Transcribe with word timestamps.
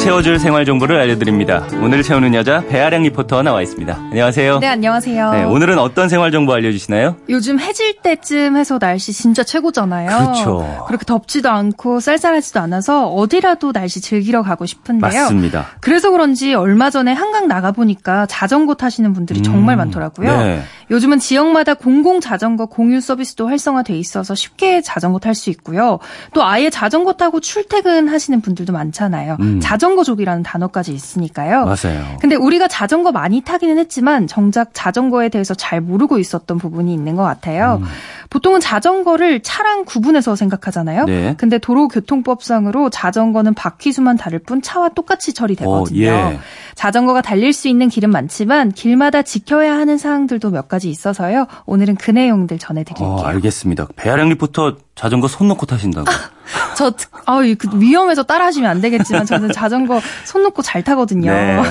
채워줄 0.00 0.38
생활 0.38 0.64
정보를 0.64 0.98
알려드립니다. 0.98 1.66
오늘 1.82 2.02
채우는 2.02 2.34
여자 2.34 2.64
배아량 2.68 3.02
리포터 3.02 3.42
나와 3.42 3.60
있습니다. 3.60 3.94
안녕하세요. 4.10 4.58
네, 4.60 4.66
안녕하세요. 4.66 5.30
네, 5.32 5.44
오늘은 5.44 5.78
어떤 5.78 6.08
생활 6.08 6.32
정보 6.32 6.54
알려주시나요? 6.54 7.16
요즘 7.28 7.60
해질 7.60 7.98
때쯤 7.98 8.56
해서 8.56 8.78
날씨 8.78 9.12
진짜 9.12 9.44
최고잖아요. 9.44 10.08
그렇죠. 10.08 10.84
그렇게 10.86 11.04
덥지도 11.04 11.50
않고 11.50 12.00
쌀쌀하지도 12.00 12.60
않아서 12.60 13.08
어디라도 13.08 13.72
날씨 13.72 14.00
즐기러 14.00 14.42
가고 14.42 14.64
싶은데요. 14.64 15.06
맞습니다. 15.06 15.66
그래서 15.80 16.10
그런지 16.10 16.54
얼마 16.54 16.88
전에 16.88 17.12
한강 17.12 17.46
나가보니까 17.46 18.24
자전거 18.24 18.74
타시는 18.74 19.12
분들이 19.12 19.42
정말 19.42 19.76
많더라고요. 19.76 20.36
네. 20.38 20.62
요즘은 20.90 21.18
지역마다 21.18 21.74
공공 21.74 22.20
자전거 22.20 22.66
공유 22.66 23.00
서비스도 23.00 23.46
활성화돼 23.48 23.96
있어서 23.98 24.34
쉽게 24.34 24.80
자전거 24.80 25.18
탈 25.18 25.34
수 25.34 25.50
있고요. 25.50 25.98
또 26.34 26.44
아예 26.44 26.68
자전거 26.68 27.12
타고 27.12 27.40
출퇴근 27.40 28.08
하시는 28.08 28.40
분들도 28.40 28.72
많잖아요. 28.72 29.36
음. 29.40 29.60
자전거족이라는 29.60 30.42
단어까지 30.42 30.92
있으니까요. 30.92 31.64
맞아요. 31.64 32.18
근데 32.20 32.34
우리가 32.34 32.68
자전거 32.68 33.12
많이 33.12 33.40
타기는 33.40 33.78
했지만 33.78 34.26
정작 34.26 34.70
자전거에 34.72 35.28
대해서 35.28 35.54
잘 35.54 35.80
모르고 35.80 36.18
있었던 36.18 36.58
부분이 36.58 36.92
있는 36.92 37.14
것 37.14 37.22
같아요. 37.22 37.78
음. 37.80 37.86
보통은 38.30 38.60
자전거를 38.60 39.42
차랑 39.42 39.84
구분해서 39.84 40.36
생각하잖아요. 40.36 41.04
네. 41.06 41.34
근데 41.36 41.58
도로교통법상으로 41.58 42.88
자전거는 42.88 43.54
바퀴수만 43.54 44.16
다를 44.16 44.38
뿐 44.38 44.62
차와 44.62 44.90
똑같이 44.90 45.34
처리되거든요. 45.34 46.08
어, 46.08 46.32
예. 46.32 46.38
자전거가 46.76 47.22
달릴 47.22 47.52
수 47.52 47.66
있는 47.66 47.88
길은 47.88 48.10
많지만 48.10 48.70
길마다 48.70 49.22
지켜야 49.22 49.74
하는 49.74 49.98
사항들도 49.98 50.50
몇 50.50 50.68
가지 50.68 50.88
있어서요. 50.90 51.48
오늘은 51.66 51.96
그 51.96 52.12
내용들 52.12 52.58
전해드릴게요. 52.58 53.08
어, 53.08 53.22
알겠습니다. 53.22 53.88
배아량 53.96 54.28
리포터 54.28 54.76
자전거 54.94 55.26
손 55.26 55.48
놓고 55.48 55.66
타신다고. 55.66 56.06
저 56.76 56.92
아유 57.26 57.56
그 57.58 57.68
위험해서 57.80 58.22
따라 58.22 58.46
하시면 58.46 58.70
안 58.70 58.80
되겠지만 58.80 59.26
저는 59.26 59.52
자전거 59.52 60.00
손 60.24 60.42
놓고 60.44 60.62
잘 60.62 60.84
타거든요. 60.84 61.32
네. 61.32 61.62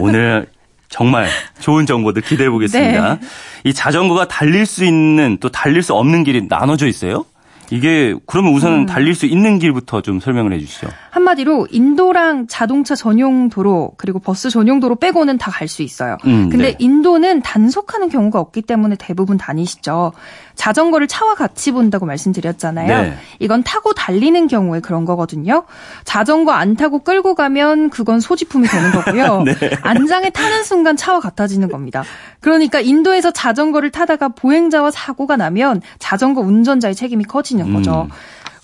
오늘 0.00 0.46
정말 0.88 1.28
좋은 1.60 1.86
정보들 1.86 2.22
기대해 2.22 2.48
보겠습니다. 2.50 3.14
네. 3.14 3.20
이 3.64 3.72
자전거가 3.72 4.28
달릴 4.28 4.66
수 4.66 4.84
있는 4.84 5.38
또 5.40 5.48
달릴 5.48 5.82
수 5.82 5.94
없는 5.94 6.24
길이 6.24 6.46
나눠져 6.48 6.86
있어요? 6.86 7.24
이게 7.72 8.14
그러면 8.26 8.52
우선은 8.54 8.78
음. 8.80 8.86
달릴 8.86 9.16
수 9.16 9.26
있는 9.26 9.58
길부터 9.58 10.00
좀 10.00 10.20
설명을 10.20 10.52
해 10.52 10.60
주시죠. 10.60 10.86
한마디로 11.10 11.66
인도랑 11.72 12.46
자동차 12.46 12.94
전용 12.94 13.48
도로 13.48 13.90
그리고 13.96 14.20
버스 14.20 14.50
전용 14.50 14.78
도로 14.78 14.94
빼고는 14.94 15.36
다 15.36 15.50
갈 15.50 15.66
수 15.66 15.82
있어요. 15.82 16.16
음, 16.26 16.48
근데 16.48 16.68
네. 16.70 16.76
인도는 16.78 17.42
단속하는 17.42 18.08
경우가 18.08 18.38
없기 18.38 18.62
때문에 18.62 18.94
대부분 18.96 19.36
다니시죠. 19.36 20.12
자전거를 20.56 21.06
차와 21.06 21.34
같이 21.34 21.70
본다고 21.70 22.06
말씀드렸잖아요. 22.06 23.02
네. 23.02 23.18
이건 23.38 23.62
타고 23.62 23.92
달리는 23.92 24.48
경우에 24.48 24.80
그런 24.80 25.04
거거든요. 25.04 25.64
자전거 26.04 26.52
안 26.52 26.74
타고 26.74 26.98
끌고 26.98 27.34
가면 27.34 27.90
그건 27.90 28.20
소지품이 28.20 28.66
되는 28.66 28.90
거고요. 28.90 29.42
네. 29.46 29.54
안장에 29.82 30.30
타는 30.30 30.64
순간 30.64 30.96
차와 30.96 31.20
같아지는 31.20 31.68
겁니다. 31.68 32.02
그러니까 32.40 32.80
인도에서 32.80 33.30
자전거를 33.30 33.90
타다가 33.90 34.28
보행자와 34.28 34.90
사고가 34.90 35.36
나면 35.36 35.82
자전거 35.98 36.40
운전자의 36.40 36.94
책임이 36.94 37.24
커지는 37.24 37.72
거죠. 37.72 38.08
음. 38.10 38.10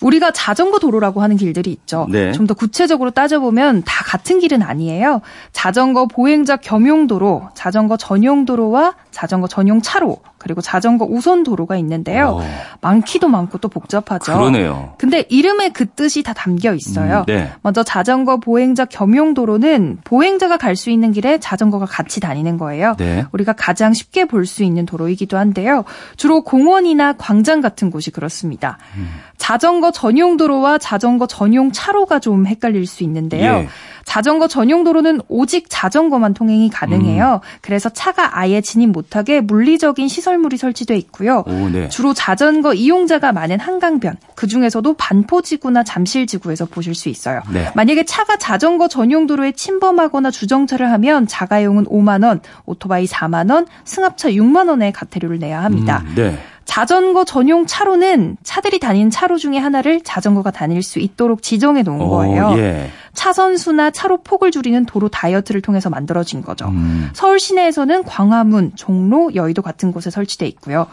우리가 0.02 0.32
자전거 0.32 0.78
도로라고 0.78 1.22
하는 1.22 1.36
길들이 1.36 1.70
있죠. 1.70 2.06
네. 2.10 2.32
좀더 2.32 2.54
구체적으로 2.54 3.10
따져보면 3.10 3.82
다 3.84 4.04
같은 4.04 4.38
길은 4.40 4.62
아니에요. 4.62 5.22
자전거 5.52 6.06
보행자 6.06 6.56
겸용 6.56 7.06
도로, 7.06 7.48
자전거 7.54 7.96
전용 7.96 8.44
도로와 8.44 8.94
자전거 9.10 9.46
전용 9.46 9.80
차로, 9.80 10.18
그리고 10.38 10.60
자전거 10.60 11.06
우선 11.08 11.44
도로가 11.44 11.76
있는데요. 11.76 12.38
어. 12.40 12.42
많기도 12.80 13.28
많고 13.28 13.58
또 13.58 13.68
복잡하죠. 13.68 14.32
그러네요. 14.32 14.94
근데 14.98 15.24
이름에 15.28 15.68
그 15.68 15.86
뜻이 15.86 16.22
다 16.24 16.32
담겨 16.32 16.74
있어요. 16.74 17.20
음, 17.20 17.24
네. 17.26 17.52
먼저 17.62 17.84
자전거 17.84 18.38
보행자 18.38 18.86
겸용 18.86 19.34
도로는 19.34 19.98
보행자가 20.04 20.56
갈 20.56 20.72
수 20.74 20.90
있는 20.90 21.12
길에 21.12 21.38
자전거가 21.38 21.84
같이 21.86 22.18
다니는 22.18 22.56
거예요. 22.58 22.96
네. 22.98 23.24
우리가 23.30 23.52
가장 23.52 23.92
쉽게 23.92 24.24
볼 24.24 24.46
수 24.46 24.64
있는 24.64 24.84
도로이기도 24.86 25.36
한데요. 25.36 25.84
주로 26.16 26.42
공원이나 26.42 27.12
광장 27.12 27.60
같은 27.60 27.90
곳이 27.90 28.10
그렇습니다. 28.10 28.78
음. 28.96 29.08
자전거 29.42 29.90
전용 29.90 30.36
도로와 30.36 30.78
자전거 30.78 31.26
전용 31.26 31.72
차로가 31.72 32.20
좀 32.20 32.46
헷갈릴 32.46 32.86
수 32.86 33.02
있는데요. 33.02 33.54
예. 33.54 33.68
자전거 34.04 34.46
전용 34.46 34.84
도로는 34.84 35.20
오직 35.26 35.66
자전거만 35.68 36.32
통행이 36.32 36.70
가능해요. 36.70 37.40
음. 37.42 37.58
그래서 37.60 37.88
차가 37.88 38.38
아예 38.38 38.60
진입 38.60 38.90
못하게 38.90 39.40
물리적인 39.40 40.06
시설물이 40.06 40.58
설치돼 40.58 40.96
있고요. 40.98 41.42
오, 41.48 41.68
네. 41.68 41.88
주로 41.88 42.14
자전거 42.14 42.72
이용자가 42.72 43.32
많은 43.32 43.58
한강변, 43.58 44.16
그 44.36 44.46
중에서도 44.46 44.94
반포지구나 44.94 45.82
잠실지구에서 45.82 46.66
보실 46.66 46.94
수 46.94 47.08
있어요. 47.08 47.40
네. 47.52 47.72
만약에 47.74 48.04
차가 48.04 48.36
자전거 48.36 48.86
전용 48.86 49.26
도로에 49.26 49.50
침범하거나 49.52 50.30
주정차를 50.30 50.88
하면 50.92 51.26
자가용은 51.26 51.86
5만 51.86 52.24
원, 52.24 52.40
오토바이 52.64 53.06
4만 53.06 53.50
원, 53.50 53.66
승합차 53.84 54.30
6만 54.30 54.68
원의 54.68 54.92
과태료를 54.92 55.40
내야 55.40 55.64
합니다. 55.64 56.04
음, 56.06 56.14
네. 56.14 56.38
자전거 56.72 57.26
전용 57.26 57.66
차로는 57.66 58.38
차들이 58.42 58.80
다니는 58.80 59.10
차로 59.10 59.36
중에 59.36 59.58
하나를 59.58 60.00
자전거가 60.00 60.50
다닐 60.50 60.82
수 60.82 61.00
있도록 61.00 61.42
지정해 61.42 61.82
놓은 61.82 61.98
거예요. 61.98 62.46
어, 62.46 62.56
예. 62.56 62.88
차선 63.12 63.58
수나 63.58 63.90
차로 63.90 64.22
폭을 64.22 64.50
줄이는 64.50 64.86
도로 64.86 65.10
다이어트를 65.10 65.60
통해서 65.60 65.90
만들어진 65.90 66.40
거죠. 66.40 66.68
음. 66.68 67.10
서울 67.12 67.38
시내에서는 67.38 68.04
광화문, 68.04 68.72
종로, 68.74 69.34
여의도 69.34 69.60
같은 69.60 69.92
곳에 69.92 70.08
설치돼 70.08 70.46
있고요. 70.46 70.86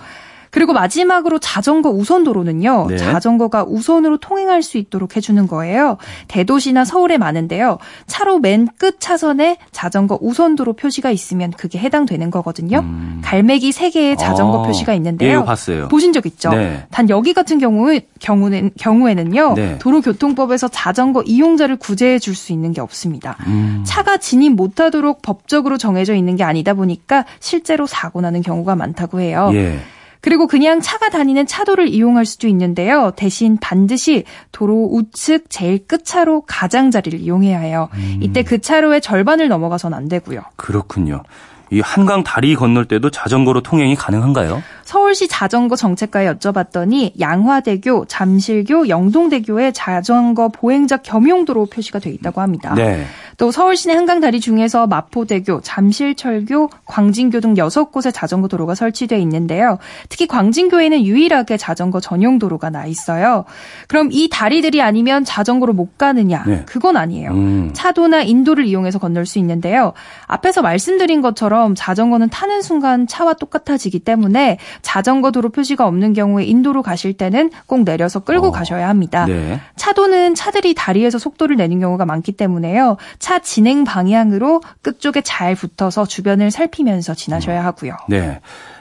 그리고 0.51 0.73
마지막으로 0.73 1.39
자전거 1.39 1.89
우선 1.89 2.23
도로는요. 2.23 2.87
네. 2.89 2.97
자전거가 2.97 3.63
우선으로 3.65 4.17
통행할 4.17 4.63
수 4.63 4.77
있도록 4.77 5.15
해주는 5.15 5.45
거예요. 5.47 5.97
대도시나 6.27 6.85
서울에 6.85 7.17
많은데요. 7.17 7.77
차로 8.07 8.39
맨 8.39 8.67
끝 8.79 8.99
차선에 8.99 9.57
자전거 9.71 10.17
우선 10.21 10.55
도로 10.55 10.73
표시가 10.73 11.11
있으면 11.11 11.51
그게 11.51 11.77
해당되는 11.79 12.31
거거든요. 12.31 12.85
갈매기 13.23 13.71
세 13.71 13.89
개의 13.89 14.15
자전거 14.17 14.59
음. 14.59 14.63
아, 14.63 14.67
표시가 14.67 14.93
예, 14.93 14.97
있는데요. 14.97 15.31
이거 15.39 15.43
봤어요. 15.43 15.87
보신 15.89 16.13
적 16.13 16.25
있죠? 16.25 16.49
네. 16.51 16.85
단 16.91 17.09
여기 17.09 17.33
같은 17.33 17.59
경우 17.59 17.99
경우는 18.19 18.71
경우에는요. 18.79 19.53
네. 19.55 19.77
도로교통법에서 19.79 20.67
자전거 20.69 21.21
이용자를 21.23 21.75
구제해 21.75 22.17
줄 22.19 22.35
수 22.39 22.53
있는 22.53 22.71
게 22.71 22.79
없습니다. 22.79 23.35
음. 23.47 23.83
차가 23.85 24.15
진입 24.17 24.53
못하도록 24.53 25.21
법적으로 25.21 25.77
정해져 25.77 26.13
있는 26.15 26.37
게 26.37 26.43
아니다 26.43 26.73
보니까 26.73 27.25
실제로 27.41 27.85
사고 27.85 28.21
나는 28.21 28.41
경우가 28.41 28.75
많다고 28.75 29.19
해요. 29.19 29.49
예. 29.53 29.79
그리고 30.21 30.47
그냥 30.47 30.81
차가 30.81 31.09
다니는 31.09 31.45
차도를 31.47 31.87
이용할 31.87 32.25
수도 32.25 32.47
있는데요. 32.47 33.11
대신 33.15 33.57
반드시 33.57 34.25
도로 34.51 34.89
우측 34.91 35.49
제일 35.49 35.85
끝차로 35.87 36.41
가장자리를 36.41 37.19
이용해야 37.19 37.59
해요. 37.59 37.89
음. 37.93 38.19
이때 38.21 38.43
그 38.43 38.59
차로의 38.59 39.01
절반을 39.01 39.47
넘어가선 39.47 39.93
안 39.93 40.09
되고요. 40.09 40.41
그렇군요. 40.55 41.23
이 41.71 41.81
한강 41.81 42.23
다리 42.23 42.55
건널 42.55 42.85
때도 42.85 43.11
자전거로 43.11 43.61
통행이 43.61 43.95
가능한가요? 43.95 44.63
서울시 44.89 45.27
자전거 45.27 45.75
정책과에 45.75 46.25
여쭤봤더니 46.33 47.19
양화대교, 47.19 48.05
잠실교, 48.05 48.89
영동대교에 48.89 49.71
자전거 49.71 50.47
보행자 50.49 50.97
겸용도로 50.97 51.67
표시가 51.67 51.99
돼 51.99 52.09
있다고 52.09 52.41
합니다. 52.41 52.73
네. 52.73 53.05
또 53.37 53.51
서울 53.51 53.77
시내 53.77 53.93
한강 53.93 54.19
다리 54.19 54.39
중에서 54.39 54.87
마포대교, 54.87 55.61
잠실철교, 55.61 56.71
광진교 56.87 57.39
등 57.39 57.53
6곳에 57.53 58.11
자전거 58.11 58.47
도로가 58.47 58.73
설치돼 58.73 59.19
있는데요. 59.19 59.77
특히 60.09 60.25
광진교에는 60.25 61.05
유일하게 61.05 61.57
자전거 61.57 61.99
전용 61.99 62.39
도로가 62.39 62.71
나 62.71 62.87
있어요. 62.87 63.45
그럼 63.87 64.09
이 64.11 64.27
다리들이 64.27 64.81
아니면 64.81 65.23
자전거로 65.23 65.71
못 65.71 65.99
가느냐? 65.99 66.43
네. 66.47 66.63
그건 66.65 66.97
아니에요. 66.97 67.31
음. 67.31 67.69
차도나 67.73 68.23
인도를 68.23 68.65
이용해서 68.65 68.97
건널 68.97 69.27
수 69.27 69.37
있는데요. 69.37 69.93
앞에서 70.25 70.63
말씀드린 70.63 71.21
것처럼 71.21 71.75
자전거는 71.75 72.29
타는 72.29 72.63
순간 72.63 73.05
차와 73.05 73.35
똑같아지기 73.35 73.99
때문에 73.99 74.57
자전거 74.81 75.31
도로 75.31 75.49
표시가 75.49 75.85
없는 75.87 76.13
경우에 76.13 76.43
인도로 76.45 76.81
가실 76.81 77.13
때는 77.13 77.51
꼭 77.65 77.83
내려서 77.83 78.19
끌고 78.19 78.47
어, 78.47 78.51
가셔야 78.51 78.89
합니다. 78.89 79.25
네. 79.25 79.59
차도는 79.75 80.35
차들이 80.35 80.73
다리에서 80.73 81.17
속도를 81.17 81.55
내는 81.55 81.79
경우가 81.79 82.05
많기 82.05 82.31
때문에요. 82.31 82.97
차 83.19 83.39
진행 83.39 83.83
방향으로 83.83 84.61
끝쪽에 84.81 85.21
잘 85.21 85.55
붙어서 85.55 86.05
주변을 86.05 86.51
살피면서 86.51 87.13
지나셔야 87.13 87.63
하고요. 87.63 87.95
네. 88.07 88.39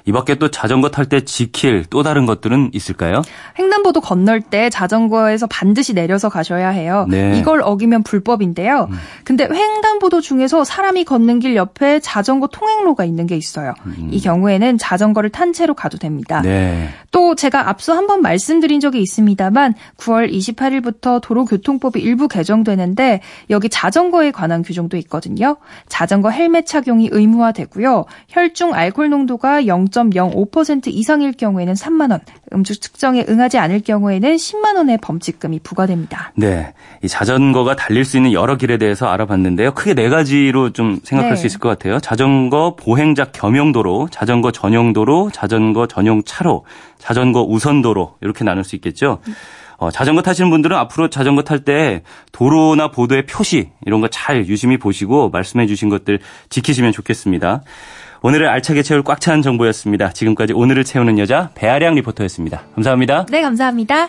이 0.08 0.12
밖에 0.12 0.37
또 0.37 0.50
자전거 0.50 0.88
탈 0.88 1.05
때 1.05 1.20
지킬 1.20 1.84
또 1.90 2.02
다른 2.02 2.25
것들은 2.25 2.70
있을까요? 2.72 3.20
횡단보도 3.58 4.00
건널 4.00 4.40
때 4.40 4.70
자전거에서 4.70 5.46
반드시 5.46 5.93
내려서 5.93 6.31
가셔야 6.31 6.70
해요. 6.70 7.06
네. 7.10 7.38
이걸 7.38 7.60
어기면 7.62 8.05
불법인데요. 8.05 8.88
근데 9.25 9.46
횡단보도 9.50 10.22
중에서 10.22 10.64
사람이 10.64 11.05
걷는 11.05 11.40
길 11.40 11.56
옆에 11.56 12.00
자전거 12.00 12.46
통행로가 12.46 13.05
있는 13.05 13.26
게 13.26 13.37
있어요. 13.37 13.75
이 14.10 14.20
경우에는 14.20 14.78
자전거를 14.78 15.28
탄 15.31 15.52
채로 15.52 15.75
가도 15.75 15.99
됩니다. 15.99 16.40
네. 16.40 16.88
또 17.11 17.34
제가 17.34 17.69
앞서 17.69 17.94
한번 17.94 18.22
말씀드린 18.22 18.81
적이 18.81 19.02
있습니다만 19.02 19.75
9월 19.99 20.32
28일부터 20.32 21.20
도로교통법이 21.20 22.00
일부 22.00 22.28
개정되는데 22.28 23.20
여기 23.50 23.69
자전거에 23.69 24.31
관한 24.31 24.62
규정도 24.62 24.96
있거든요. 24.99 25.56
자전거 25.88 26.31
헬멧 26.31 26.66
착용이 26.66 27.08
의무화되고요. 27.12 28.06
혈중 28.28 28.75
알코올 28.75 29.11
농도가 29.11 29.66
0. 29.66 29.87
0.05% 29.99 30.89
이상일 30.89 31.33
경우에는 31.33 31.75
3만 31.75 32.11
원, 32.11 32.21
음주 32.53 32.81
측정에 32.81 33.25
응하지 33.29 33.59
않을 33.59 33.81
경우에는 33.81 34.37
10만 34.37 34.77
원의 34.77 34.99
범칙금이 35.03 35.61
부과됩니다. 35.61 36.33
네. 36.37 36.73
이 37.03 37.09
자전거가 37.09 37.77
달릴 37.77 38.05
수 38.05 38.17
있는 38.17 38.33
여러 38.33 38.56
길에 38.56 38.79
대해서 38.79 39.06
알아봤는데요. 39.09 39.73
크게 39.73 39.95
네 39.95 40.09
가지로 40.09 40.71
좀 40.73 41.00
생각할 41.03 41.35
네. 41.35 41.37
수 41.37 41.47
있을 41.47 41.61
것 41.61 41.69
같아요. 41.69 42.00
자전거 42.00 42.77
보행자 42.77 43.27
겸용도로, 43.33 44.09
자전거 44.11 44.53
전용도로, 44.53 45.31
자전거 45.33 45.87
전용 45.87 46.23
차로, 46.25 46.65
자전거 46.99 47.43
우선도로 47.43 48.17
이렇게 48.21 48.45
나눌 48.45 48.65
수 48.65 48.77
있겠죠. 48.77 49.19
어, 49.81 49.93
자전거 49.93 50.23
타시는 50.23 50.50
분들은 50.50 50.77
앞으로 50.77 51.09
자전거 51.09 51.43
탈 51.43 51.61
때 51.61 52.03
도로나 52.33 52.91
보도의 52.91 53.27
표시 53.27 53.71
이런 53.87 54.00
거 54.00 54.09
잘 54.11 54.47
유심히 54.47 54.77
보시고 54.77 55.31
말씀해 55.31 55.67
주신 55.67 55.89
것들 55.89 56.19
지키시면 56.49 56.91
좋겠습니다. 56.93 57.62
오늘을 58.23 58.49
알차게 58.49 58.82
채울 58.82 59.03
꽉 59.03 59.20
찬 59.20 59.43
정보였습니다. 59.43 60.12
지금까지 60.12 60.53
오늘을 60.53 60.85
채우는 60.85 61.19
여자 61.19 61.50
배아량 61.55 61.94
리포터였습니다. 61.94 62.62
감사합니다. 62.75 63.26
네, 63.31 63.43
감사합니다. 63.43 64.09